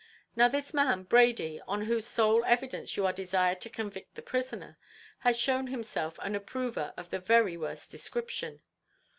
[0.35, 4.79] Now this man, Brady, on whose sole evidence you are desired to convict the prisoner,
[5.19, 8.63] has shown himself an approver of the very worst description.